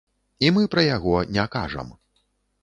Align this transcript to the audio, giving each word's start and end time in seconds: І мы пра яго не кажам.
І 0.45 0.49
мы 0.55 0.63
пра 0.75 0.85
яго 0.95 1.19
не 1.37 1.45
кажам. 1.57 1.93